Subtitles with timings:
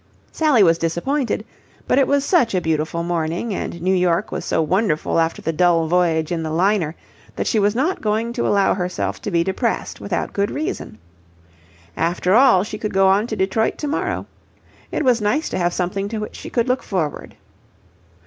[0.31, 1.45] Sally was disappointed,
[1.87, 5.53] but it was such a beautiful morning, and New York was so wonderful after the
[5.53, 6.95] dull voyage in the liner
[7.35, 10.97] that she was not going to allow herself to be depressed without good reason.
[11.95, 14.25] After all, she could go on to Detroit tomorrow.
[14.91, 17.35] It was nice to have something to which she could look forward.